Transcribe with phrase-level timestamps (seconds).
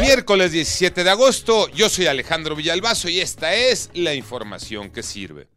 [0.00, 5.48] Miércoles 17 de agosto, yo soy Alejandro Villalbazo y esta es la información que sirve.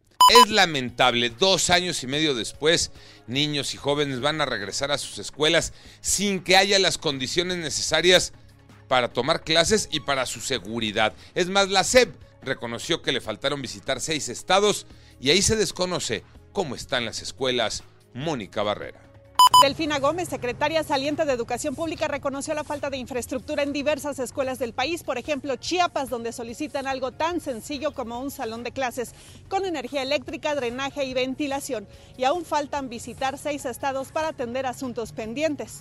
[0.44, 2.90] Es lamentable, dos años y medio después,
[3.26, 8.32] niños y jóvenes van a regresar a sus escuelas sin que haya las condiciones necesarias
[8.88, 11.14] para tomar clases y para su seguridad.
[11.34, 14.86] Es más, la SEP reconoció que le faltaron visitar seis estados
[15.20, 17.84] y ahí se desconoce cómo están las escuelas.
[18.14, 19.05] Mónica Barrera.
[19.62, 24.58] Delfina Gómez, secretaria saliente de Educación Pública, reconoció la falta de infraestructura en diversas escuelas
[24.58, 29.12] del país, por ejemplo Chiapas, donde solicitan algo tan sencillo como un salón de clases
[29.48, 31.88] con energía eléctrica, drenaje y ventilación.
[32.18, 35.80] Y aún faltan visitar seis estados para atender asuntos pendientes.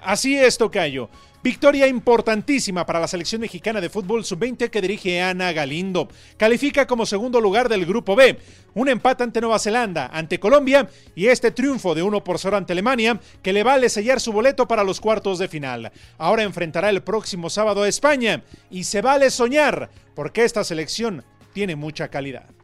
[0.00, 1.08] Así es, Tocayo.
[1.44, 6.08] Victoria importantísima para la selección mexicana de fútbol sub-20 que dirige Ana Galindo.
[6.38, 8.38] Califica como segundo lugar del grupo B.
[8.72, 12.72] Un empate ante Nueva Zelanda, ante Colombia y este triunfo de 1 por 0 ante
[12.72, 15.92] Alemania que le vale sellar su boleto para los cuartos de final.
[16.16, 21.76] Ahora enfrentará el próximo sábado a España y se vale soñar porque esta selección tiene
[21.76, 22.63] mucha calidad.